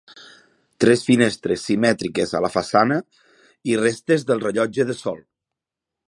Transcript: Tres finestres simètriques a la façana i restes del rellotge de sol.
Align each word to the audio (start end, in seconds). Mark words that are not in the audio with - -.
Tres 0.83 1.03
finestres 1.09 1.65
simètriques 1.67 2.33
a 2.39 2.41
la 2.45 2.51
façana 2.55 2.97
i 3.73 3.75
restes 3.83 4.25
del 4.31 4.41
rellotge 4.47 4.87
de 4.93 4.97
sol. 5.03 5.21